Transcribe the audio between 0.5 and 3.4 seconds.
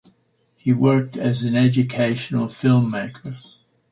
He worked as an educational filmmaker.